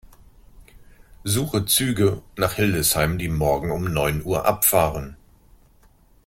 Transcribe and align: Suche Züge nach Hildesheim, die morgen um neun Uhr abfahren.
Suche 1.25 1.63
Züge 1.67 2.23
nach 2.35 2.53
Hildesheim, 2.55 3.19
die 3.19 3.29
morgen 3.29 3.69
um 3.69 3.83
neun 3.83 4.25
Uhr 4.25 4.45
abfahren. 4.47 5.15